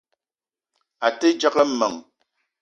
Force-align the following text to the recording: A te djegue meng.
A 1.05 1.07
te 1.19 1.27
djegue 1.37 1.63
meng. 1.79 1.99